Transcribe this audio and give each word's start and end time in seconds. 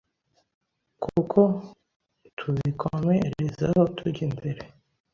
kuko 1.03 1.39
tubikomerezaho 2.37 3.81
tujya 3.97 4.21
imbere 4.29 4.61